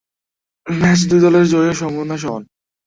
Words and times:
ম্যাচে 0.67 1.05
দুই 1.09 1.19
দলের 1.25 1.45
জয়ের 1.51 1.75
সম্ভাবনাই 1.81 2.19
সমান। 2.23 2.43